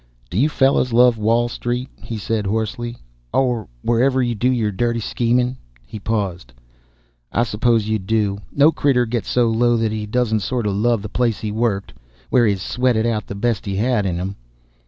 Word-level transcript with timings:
"Do 0.31 0.39
you 0.39 0.49
fellows 0.49 0.91
love 0.91 1.19
Wall 1.19 1.47
Street?" 1.47 1.87
he 2.01 2.17
said 2.17 2.47
hoarsely, 2.47 2.97
"or 3.31 3.67
wherever 3.83 4.19
you 4.19 4.33
do 4.33 4.49
your 4.49 4.71
dirty 4.71 4.99
scheming" 4.99 5.57
He 5.85 5.99
paused. 5.99 6.53
"I 7.31 7.43
suppose 7.43 7.87
you 7.87 7.99
do. 7.99 8.39
No 8.51 8.71
critter 8.71 9.05
gets 9.05 9.29
so 9.29 9.47
low 9.47 9.77
that 9.77 9.91
he 9.91 10.07
doesn't 10.07 10.39
sort 10.39 10.65
of 10.65 10.73
love 10.73 11.03
the 11.03 11.07
place 11.07 11.41
he's 11.41 11.51
worked, 11.53 11.93
where 12.31 12.47
he's 12.47 12.63
sweated 12.63 13.05
out 13.05 13.27
the 13.27 13.35
best 13.35 13.67
he's 13.67 13.77
had 13.77 14.07
in 14.07 14.15
him." 14.17 14.37